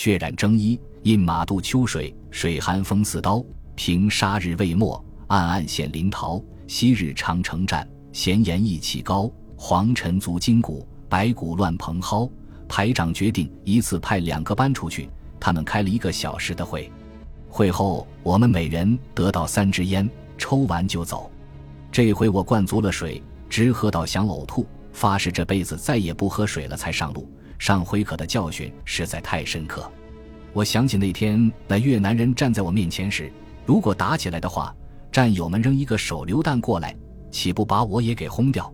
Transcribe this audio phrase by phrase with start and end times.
[0.00, 3.44] 血染征衣，印马渡秋水，水寒风似刀。
[3.74, 6.42] 平沙日未没，暗暗显临洮。
[6.66, 9.30] 昔日长城战，闲言意气高。
[9.58, 12.32] 黄尘足筋骨，白骨乱蓬蒿。
[12.66, 15.06] 排长决定一次派两个班出去，
[15.38, 16.90] 他们开了一个小时的会。
[17.50, 20.08] 会后，我们每人得到三支烟，
[20.38, 21.30] 抽完就走。
[21.92, 27.30] 这回我灌足了水，直喝到想呕吐，发誓这辈子再也不喝水了才上路。
[27.60, 29.88] 上回可的教训实在太深刻。
[30.54, 33.30] 我想起那天那越南人站在我面前时，
[33.66, 34.74] 如果打起来的话，
[35.12, 36.96] 战友们扔一个手榴弹过来，
[37.30, 38.72] 岂不把我也给轰掉？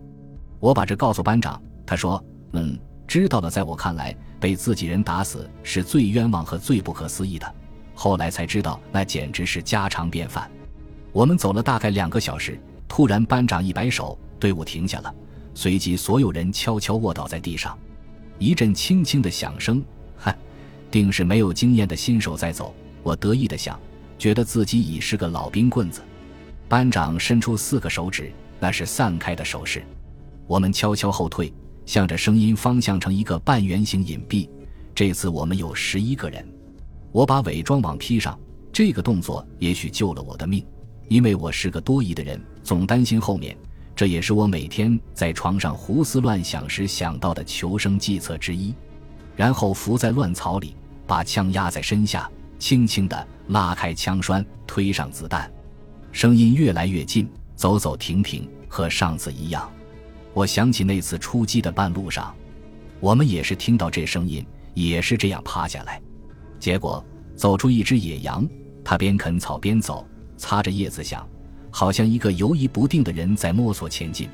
[0.61, 2.23] 我把这告诉班长，他说
[2.53, 7.55] ：“嗯，知道了。”在我看来，被自己人打死是最冤枉和最不可思议的。
[7.93, 10.49] 后来才知道，那简直是家常便饭。
[11.11, 15.13] 我们走了大概两个小时，突然班长一摆手，队伍停下了，
[15.53, 17.77] 随即所有人悄悄卧倒在地上。
[18.39, 19.83] 一阵轻轻的响声，
[20.15, 20.37] 嗨，
[20.91, 22.73] 定是没有经验的新手在走。
[23.03, 23.79] 我得意的想，
[24.17, 26.01] 觉得自己已是个老冰棍子。
[26.67, 29.83] 班长伸出四个手指，那是散开的手势。
[30.45, 31.51] 我们悄悄后退，
[31.85, 34.47] 向着声音方向成一个半圆形隐蔽。
[34.93, 36.45] 这次我们有十一个人。
[37.11, 38.37] 我把伪装网披上，
[38.71, 40.65] 这个动作也许救了我的命，
[41.07, 43.57] 因为我是个多疑的人，总担心后面。
[43.97, 48.71] 这也是我每天在床上胡思乱想时想到的求生计策之一。
[49.35, 50.75] 然后伏在乱草里，
[51.07, 55.51] 把枪压在身下，轻轻地拉开枪栓，推上子弹。
[56.11, 59.67] 声音越来越近，走走停停，和上次一样。
[60.31, 62.31] 我想起那次出击的半路上，
[62.99, 64.45] 我们也是听到这声音，
[64.75, 65.99] 也是这样趴下来。
[66.59, 67.03] 结果
[67.35, 68.47] 走出一只野羊，
[68.83, 70.07] 它边啃草边走，
[70.37, 71.27] 擦着叶子想。
[71.77, 74.27] 好像一个游移不定的人在摸索前进，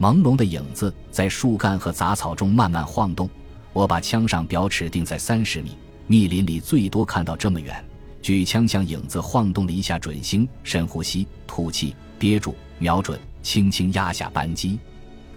[0.00, 3.28] 朦胧的影子在树干和杂草中慢慢晃动。
[3.74, 7.84] 我把枪上表尺定在三十米，密林里最多看到这么远。
[8.22, 14.78] 举枪向影子晃动了一下准星，深呼吸，吐气，憋住，瞄准，轻轻压下扳机。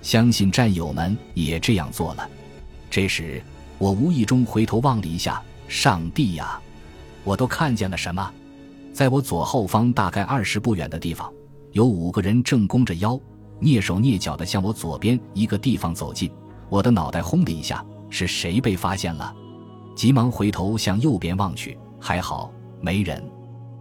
[0.02, 2.26] 相信战友们也这样做了。
[2.90, 3.44] 这时，
[3.78, 6.58] 我无意中回头望了一下，上帝呀，
[7.26, 8.34] 我都看见了什么？
[8.94, 11.34] 在我左后方大概二十步远的地方，
[11.72, 13.20] 有五个人正弓着腰，
[13.60, 16.32] 蹑手蹑脚地向我左边一个地方走近。
[16.70, 19.34] 我的脑袋轰的一下，是谁被发现了？
[19.96, 23.24] 急忙回头向右边望去，还好没人。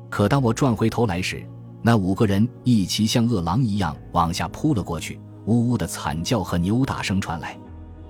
[0.08, 1.46] 可当我转回头来时，
[1.82, 7.54] 那五个人一齐像饿狼一样往下扑了过去，呜呜的惨叫和扭打声传来。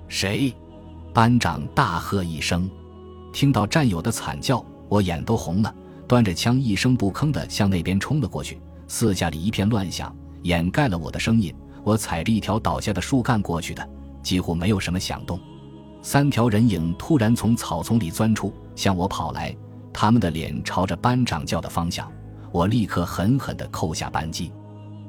[0.07, 0.53] 谁？
[1.13, 2.69] 班长大喝一声。
[3.33, 5.73] 听到战友的惨叫，我眼都红了。
[6.07, 8.59] 端着枪，一声不吭地向那边冲了过去。
[8.87, 11.53] 四下里一片乱响，掩盖了我的声音。
[11.83, 13.87] 我踩着一条倒下的树干过去的，
[14.21, 15.39] 几乎没有什么响动。
[16.01, 19.55] 三条人影突然从草丛里钻出，向我跑来，
[19.91, 22.11] 他们的脸朝着班长叫的方向。
[22.51, 24.51] 我立刻狠狠地扣下扳机。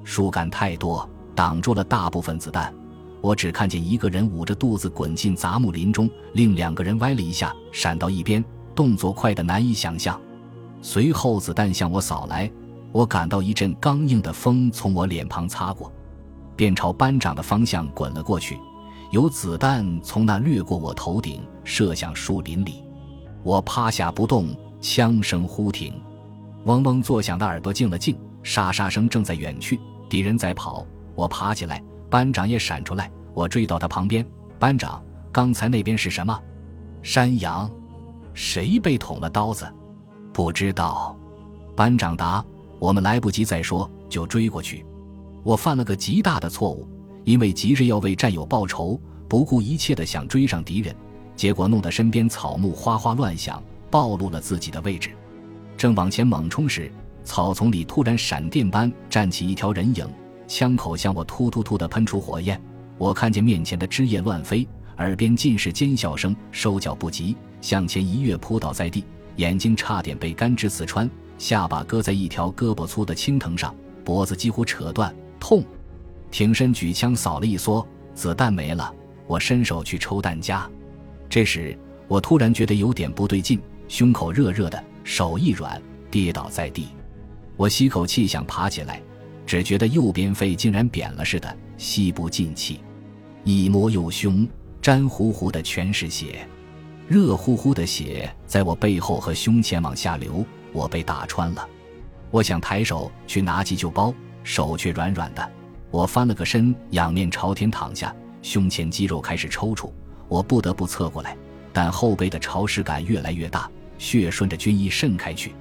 [0.02, 2.72] 树干太多，挡住了大部分子弹。
[3.20, 8.44] 我只看见一个人捂着肚子滚进杂木林中，另两个人歪了一下，闪到一边，
[8.74, 10.20] 动作快得难以想象。
[10.84, 12.48] 随后子弹向我扫来，
[12.92, 15.90] 我感到一阵刚硬的风从我脸庞擦过，
[16.54, 18.60] 便朝班长的方向滚了过去。
[19.10, 22.84] 有子弹从那掠过我头顶，射向树林里。
[23.42, 25.98] 我趴下不动，枪声忽停，
[26.66, 29.80] 嗡嗡作响的耳朵静了静，沙沙声正在远去，
[30.10, 30.86] 敌人在跑。
[31.14, 34.22] 我爬起来，班长也闪出来，我追到他旁边。
[34.58, 35.02] 班长，
[35.32, 36.38] 刚才那边是什么？
[37.02, 37.70] 山羊？
[38.34, 39.66] 谁被捅了刀子？
[40.34, 41.16] 不知道，
[41.76, 42.44] 班长答
[42.80, 44.84] ：“我们来不及再说，就追过去。
[45.44, 46.88] 我犯了个极大的错误，
[47.22, 50.92] 因为急着要为战友报仇，不顾一切的想追上敌人，
[51.36, 53.62] 结果弄得身边草木哗哗乱响，
[53.92, 55.10] 暴露了自己的位置。
[55.76, 56.90] 正往前猛冲时，
[57.22, 60.04] 草丛里突然闪电般站起一条人影，
[60.48, 62.60] 枪口向我突突突的喷出火焰。
[62.98, 64.66] 我看见面前的枝叶乱飞，
[64.98, 69.04] 耳边尽是尖笑声，收脚不及，向前一跃，扑倒在地。”
[69.36, 73.74] 眼睛差点被干枝刺穿，下巴搁在一条胳膊粗的青藤上，
[74.04, 75.64] 脖子几乎扯断，痛！
[76.30, 78.92] 挺身举枪扫了一梭，子弹没了。
[79.26, 80.68] 我伸手去抽弹夹，
[81.28, 81.76] 这时
[82.08, 85.80] 我突然觉得有点不对劲，胸口热热的，手一软，
[86.10, 86.88] 跌倒在地。
[87.56, 89.00] 我吸口气想爬起来，
[89.46, 92.80] 只觉得右边肺竟然扁了似的，吸不进气。
[93.44, 94.46] 一摸右胸，
[94.82, 96.46] 粘糊糊的全是血。
[97.06, 101.68] 热乎乎的血在我背后和胸前往下流，我被打穿了。
[102.30, 104.12] 我想抬手去拿急救包，
[104.42, 105.50] 手却软软的。
[105.90, 109.92] 我翻了个身，仰面朝天躺下，胸前肌肉开始抽搐，
[110.28, 111.36] 我不得不侧过来，
[111.74, 115.52] 但后背的潮湿感越来越大，血顺着军衣渗开去。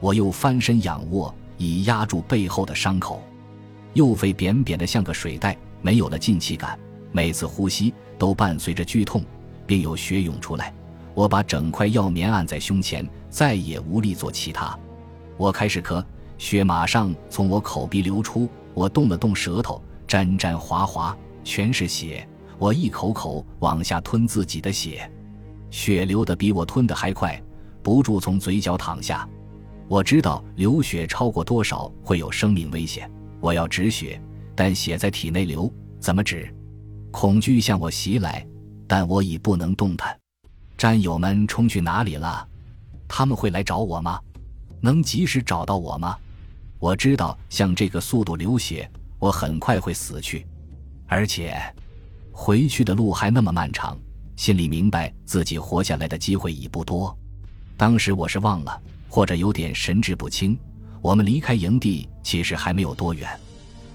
[0.00, 3.22] 我又翻身仰卧，以压住背后的伤口。
[3.92, 6.78] 右肺扁扁的像个水袋，没有了进气感，
[7.12, 9.22] 每次呼吸都伴随着剧痛，
[9.66, 10.72] 并有血涌出来。
[11.18, 14.78] 我把整块药棉按在胸前，再也无力做其他。
[15.36, 16.00] 我开始咳，
[16.38, 18.48] 血马上从我口鼻流出。
[18.72, 22.24] 我动了动舌头，沾沾滑滑，全是血。
[22.56, 25.10] 我一口口往下吞自己的血，
[25.72, 27.42] 血流得比我吞的还快，
[27.82, 29.28] 不住从嘴角淌下。
[29.88, 33.10] 我知道流血超过多少会有生命危险。
[33.40, 34.22] 我要止血，
[34.54, 35.68] 但血在体内流，
[35.98, 36.48] 怎么止？
[37.10, 38.46] 恐惧向我袭来，
[38.86, 40.16] 但我已不能动弹。
[40.78, 42.46] 战友们冲去哪里了？
[43.08, 44.20] 他们会来找我吗？
[44.80, 46.16] 能及时找到我吗？
[46.78, 48.88] 我知道，像这个速度流血，
[49.18, 50.46] 我很快会死去，
[51.08, 51.60] 而且
[52.30, 53.98] 回去的路还那么漫长。
[54.36, 57.12] 心里明白自己活下来的机会已不多。
[57.76, 60.56] 当时我是忘了，或者有点神志不清。
[61.02, 63.28] 我们离开营地其实还没有多远，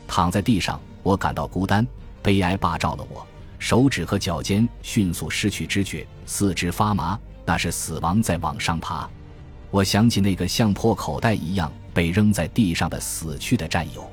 [0.06, 1.88] 躺在地上，我感到孤单、
[2.22, 3.26] 悲哀，霸照了我。
[3.64, 9.10] 手指和脚尖迅速失去知觉，四肢发麻，那是死亡在往上爬。
[9.72, 14.06] 我想起那个像破口袋一样被扔在地上的死去的战友，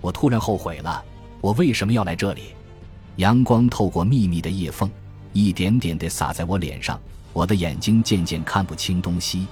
[0.00, 1.04] 我突然后悔了，
[1.40, 2.56] 我为什么要来这里？
[3.14, 4.90] 阳光透过密密的叶缝，
[5.32, 7.00] 一点点地洒在我脸上，
[7.32, 9.46] 我的眼睛渐渐看不清东西。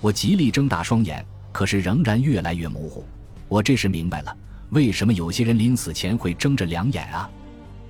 [0.00, 1.22] 我极力睁大双眼。
[1.52, 3.04] 可是仍然越来越模糊，
[3.48, 4.34] 我这时明白了，
[4.70, 7.28] 为什么有些人临死前会睁着两眼啊！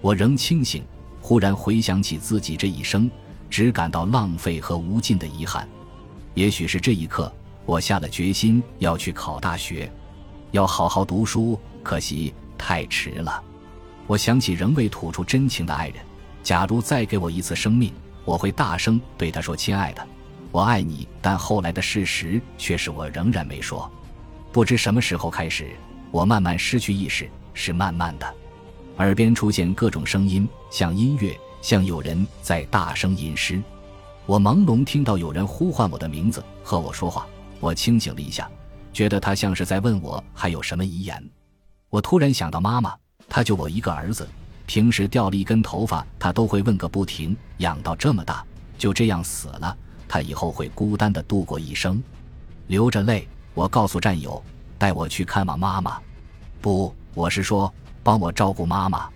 [0.01, 0.83] 我仍清醒，
[1.21, 3.11] 忽然回想起自己这一生，
[3.49, 5.69] 只感到浪费和无尽的遗憾。
[6.35, 7.33] 也许是这一刻，
[7.67, 9.91] 我下了决心要去考大学，
[10.53, 11.59] 要好好读书。
[11.83, 13.43] 可惜太迟了。
[14.07, 15.97] 我想起仍未吐出真情的爱人，
[16.43, 17.93] 假如再给我一次生命，
[18.25, 20.07] 我会大声对他说：“亲爱的。”
[20.53, 23.91] 我爱你，但后来的事实却是我仍然没说。
[24.51, 25.71] 不知什么时候开始，
[26.11, 28.35] 我慢慢失去意识，是慢慢的。
[28.99, 33.63] 耳边出现各种声音，像音乐，像有人在大声吟诗。
[34.27, 37.27] 我朦胧听到有人呼唤我的名字，和我说话。
[37.59, 38.51] 我清醒了一下，
[38.93, 41.23] 觉得他像是在问我还有什么遗言。
[41.89, 42.95] 我突然想到妈妈，
[43.29, 44.29] 她就我一个儿子，
[44.67, 47.37] 平时掉了一根头发，她都会问个不停。
[47.59, 48.45] 养到这么大，
[48.79, 49.77] 就这样死了。
[50.07, 52.03] 他以后会孤单的度过一生，
[52.67, 53.29] 流着泪。
[53.55, 54.43] 我告诉战友，
[54.79, 56.01] 带我去看望妈妈。
[56.61, 59.09] 不，我是说帮我照顾妈妈。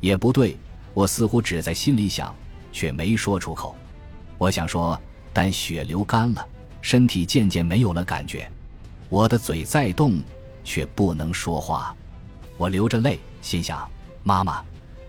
[0.00, 0.56] 也不对，
[0.94, 2.34] 我似乎只在心里想，
[2.72, 3.74] 却没说出口。
[4.36, 4.98] 我想说，
[5.32, 6.46] 但血流干了，
[6.80, 8.48] 身体渐渐没有了感觉。
[9.08, 10.20] 我的嘴在动，
[10.62, 11.96] 却不能说话。
[12.56, 13.88] 我流着泪，心想：
[14.22, 14.62] 妈妈，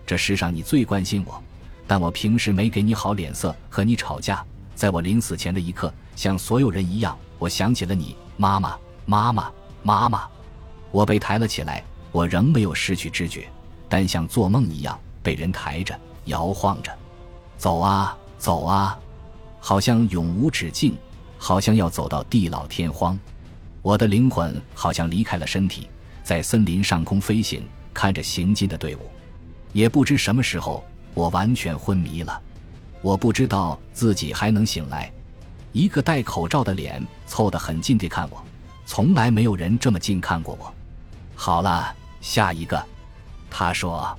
[0.06, 1.40] 这世上你最关心我，
[1.86, 4.44] 但我平时没给你好脸色，和你吵架。
[4.74, 9.52] 在我临死前的一刻，像所有人一样，我想起了你，妈妈，妈妈，
[9.82, 10.26] 妈妈。
[10.90, 13.48] 我被抬了起来，我仍没有失去知觉，
[13.88, 16.90] 但像做梦一样被人抬着、摇晃着，
[17.56, 18.98] 走啊，走啊，
[19.60, 20.96] 好像永无止境，
[21.38, 23.18] 好像要走到地老天荒。
[23.82, 25.88] 我的灵魂好像离开了身体，
[26.22, 27.62] 在森林上空飞行，
[27.94, 29.00] 看着行进的队伍。
[29.72, 30.84] 也不知什么时候，
[31.14, 32.40] 我完全昏迷了。
[33.02, 35.10] 我不知道自己还能醒来，
[35.72, 38.42] 一个戴口罩的脸凑得很近地看我，
[38.84, 40.74] 从来没有人这么近看过我。
[41.34, 42.82] 好了，下一个，
[43.50, 44.16] 他说，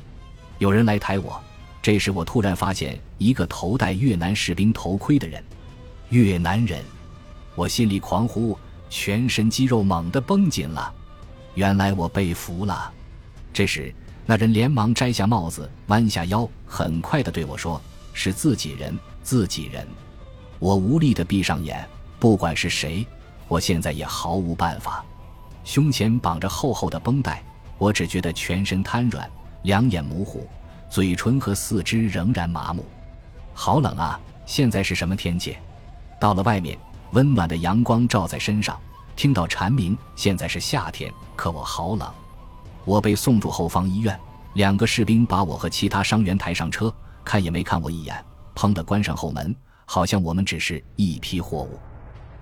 [0.57, 1.41] 有人来抬我。
[1.81, 5.43] 这时我突然发现一个头戴越南士兵头盔的人，
[6.09, 6.83] 越南人，
[7.55, 8.57] 我心里狂呼，
[8.89, 10.93] 全身肌肉猛地绷紧了。
[11.55, 12.91] 原来我被俘了。
[13.51, 13.93] 这时
[14.25, 17.81] 那人连忙摘下帽子，弯下腰，很快地对我说。
[18.13, 19.87] 是自己人，自己人。
[20.59, 21.87] 我无力地闭上眼，
[22.19, 23.07] 不管是谁，
[23.47, 25.03] 我现在也毫无办法。
[25.63, 27.41] 胸前绑着厚厚的绷带，
[27.81, 29.27] 我只觉得全身瘫软，
[29.63, 30.47] 两眼模糊，
[30.87, 32.85] 嘴唇和四肢仍然麻木。
[33.55, 34.19] 好冷啊！
[34.45, 35.57] 现在是什么天气？
[36.19, 36.77] 到了外面，
[37.13, 38.79] 温暖的阳光照在身上，
[39.15, 39.97] 听到蝉鸣。
[40.15, 42.07] 现在是夏天，可我好冷。
[42.85, 44.15] 我被送入后方医院，
[44.53, 46.93] 两个士兵把我和其他伤员抬上车。
[47.25, 48.23] 看也没看我一眼，
[48.53, 51.79] 砰的关上后门，好像我们只是一批货物。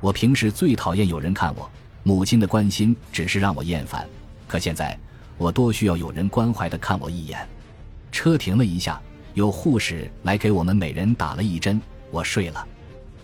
[0.01, 1.72] 我平时最讨厌有人看我，
[2.03, 4.05] 母亲的关心只是让我厌烦。
[4.46, 5.00] 可现在，
[5.39, 7.48] 我多需要有人关怀的看我一眼。
[8.12, 9.01] 车停了一下，
[9.36, 11.81] 有护士来给我们每人打了一针。
[12.12, 12.67] 我睡了，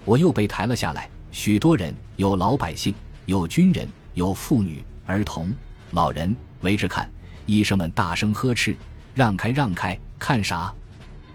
[0.06, 1.10] 我又被抬了下来。
[1.32, 2.96] 许多人，有老百姓，
[3.26, 5.54] 有军人，有妇女、儿童、
[5.92, 7.12] 老人围着看。
[7.46, 8.76] 医生们大声呵斥
[9.14, 10.00] ：“让开，让开！
[10.18, 10.74] 看啥？”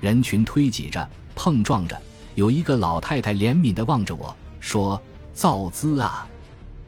[0.01, 2.01] 人群推挤着，碰撞着，
[2.37, 5.01] 有一个老太太怜悯地望着我，说
[5.35, 6.27] ：“造资啊！”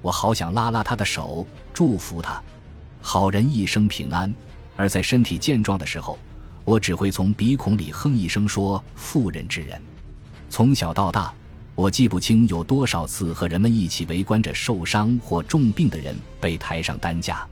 [0.01, 2.43] 我好想拉拉他的手，祝福他，
[3.03, 4.33] 好人一生平安。
[4.75, 6.19] 而在身体健壮的时候，
[6.65, 9.79] 我只会从鼻孔里哼一声说：“妇人之仁。”
[10.49, 11.33] 从小到大，
[11.75, 17.47] 我记不清有多少次和人们一起围观着受伤或重病的人被抬上担架。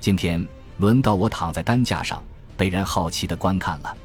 [0.00, 0.46] 今天
[0.78, 2.22] 轮到我躺在担架上，
[2.56, 3.96] 被人好奇地观看了。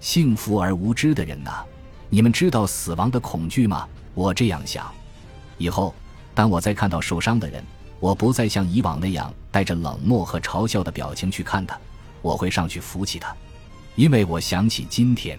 [0.00, 1.64] 幸福而无知的人呐，
[2.08, 3.88] 你们知道死亡的恐惧吗？
[4.14, 4.92] 我这样想。
[5.58, 5.94] 以后，
[6.34, 7.62] 当我再看到受伤的人，
[8.06, 11.76] 我不再像以往那样带着冷漠和嘲笑的表情去看他，
[12.22, 13.34] 我会上去扶起他，
[13.96, 15.36] 因为我想起今天，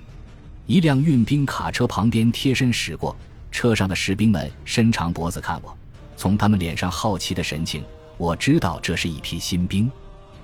[0.65, 3.15] 一辆运兵卡车旁边贴身驶过，
[3.53, 5.73] 车上的士兵们伸长脖子看我，
[6.17, 7.81] 从他们脸上好奇的神情。
[8.17, 9.89] 我知道这是一批新兵，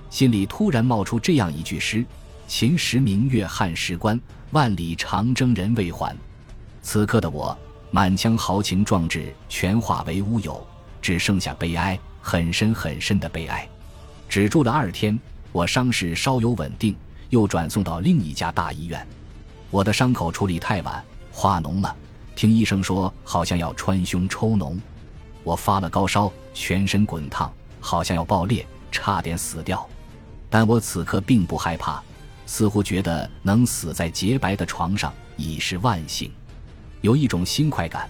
[0.08, 2.02] 心里突然冒出这样一句诗
[2.48, 4.18] ：“秦时明月汉时关，
[4.52, 6.16] 万里长征人未还。”
[6.80, 7.54] 此刻的我，
[7.90, 10.66] 满腔豪情壮志全化为乌有，
[11.02, 13.68] 只剩下悲哀，很深很深的悲哀。
[14.28, 15.18] 只住了二天，
[15.52, 16.96] 我伤势稍有稳定，
[17.28, 19.06] 又转送到另一家大医院。
[19.70, 21.94] 我的伤口处理太晚，化脓了，
[22.34, 24.80] 听医生说好像要穿胸抽脓。
[25.42, 27.52] 我发了高烧，全身滚烫。
[27.78, 29.86] 好像要爆裂，差点死掉，
[30.48, 32.02] 但我此刻并不害怕，
[32.46, 36.32] 似乎觉得能死在洁白的床上已是万幸，
[37.02, 38.08] 有一种新快感。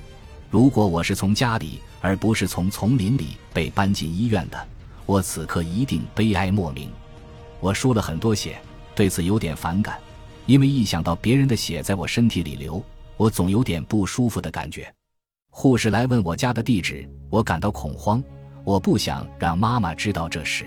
[0.48, 4.68] 如果我是从家里而不是从丛林里被搬进医院的，
[5.06, 6.90] 我此刻一定悲哀莫名。
[7.60, 8.60] 我输了很多血，
[8.94, 9.98] 对此有点反感，
[10.44, 12.84] 因为一想到别人的血在我身体里流，
[13.16, 14.92] 我总有点不舒服的感觉。
[15.48, 18.22] 护士来问我家的地址，我感到恐慌。
[18.64, 20.66] 我不想让妈妈知道这事，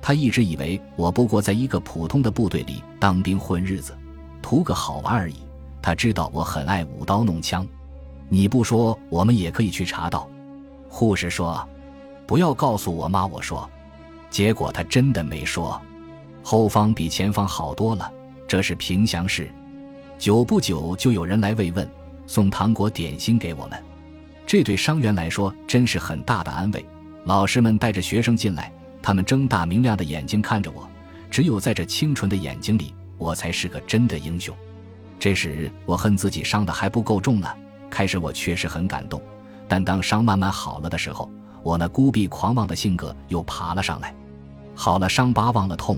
[0.00, 3.94] 她一直以为我不过在一个普通的部队里当兵混日子，
[4.40, 5.36] 图个好玩而已。
[5.82, 7.68] 她知道我很爱舞刀弄枪，
[8.30, 10.26] 你不说，我们也可以去查到。
[10.94, 11.66] 护士说
[12.28, 13.68] ：“不要告诉我妈。”我说，
[14.28, 15.80] 结果她真的没说。
[16.42, 18.12] 后方比前方好多了，
[18.46, 19.50] 这是平祥市。
[20.18, 21.90] 久不久就有人来慰问，
[22.26, 23.82] 送糖果点心给我们，
[24.46, 26.84] 这对伤员来说真是很大的安慰。
[27.24, 28.70] 老师们带着学生进来，
[29.00, 30.86] 他们睁大明亮的眼睛看着我。
[31.30, 34.54] 只有在这清纯的眼睛里，我才是个真的英雄。
[35.18, 37.48] 这时，我恨自己伤的还不够重呢。
[37.88, 39.22] 开始我确实很感动，
[39.72, 41.30] 但当伤慢慢好了的时候，
[41.62, 44.14] 我那孤僻狂妄的性格又爬了上来。
[44.74, 45.96] 好了伤疤忘了痛，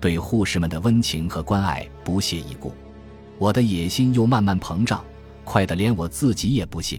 [0.00, 2.72] 对护士们的温情和关爱不屑一顾，
[3.38, 5.04] 我的野心又慢慢膨胀，
[5.44, 6.98] 快得连我自己也不信。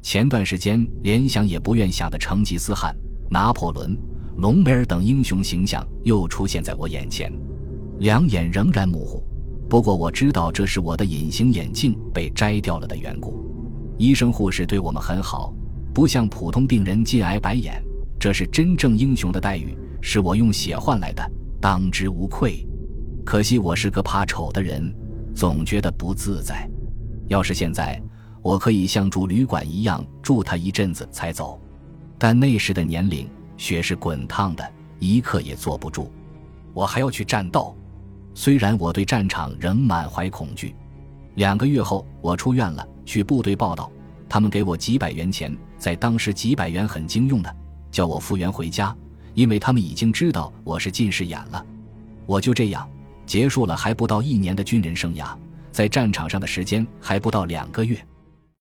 [0.00, 2.94] 前段时间连想也不愿想的成吉思汗、
[3.28, 3.98] 拿破仑、
[4.36, 7.32] 隆美尔等英雄形象又出现在我眼前，
[7.98, 9.20] 两眼仍然模糊。
[9.68, 13.44] 不过我知道这是我的隐形眼镜被摘掉了的缘故。
[13.98, 15.52] 医生护士对我们很好，
[15.92, 17.82] 不像普通病人进挨白眼，
[18.18, 22.64] 这是真正英雄的待遇，是我用血换来的，当之无愧。
[23.24, 24.94] 可惜我是个怕丑的人，
[25.34, 26.68] 总觉得不自在。
[27.26, 28.00] 要是现在。
[28.40, 31.60] 我可以像住旅馆一样住他一阵子才走，
[32.16, 34.66] 但那时的年龄，血是滚烫的，
[35.00, 36.10] 一刻也坐不住。
[36.72, 37.76] 我还要去战斗，
[38.34, 40.74] 虽然我对战场仍满怀恐惧。
[41.34, 43.90] 两个月后，我出院了，去部队报道，
[44.28, 47.56] 他们给我几百元钱，在当时几百元很经用的，
[47.90, 48.94] 叫我复员回家，
[49.32, 51.64] 因为他们已经知道我是近视眼了。
[52.26, 52.86] 我就这样
[53.24, 55.34] 结束了还不到一年的军人生涯，
[55.72, 57.98] 在战场上的时间还不到两个月。